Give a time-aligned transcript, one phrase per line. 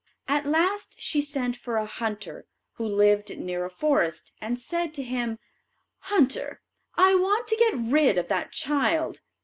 [0.27, 5.03] At last she sent for a hunter, who lived near a forest, and said to
[5.03, 5.37] him,
[5.99, 6.59] "Hunter,
[6.95, 9.19] I want to get rid of that child.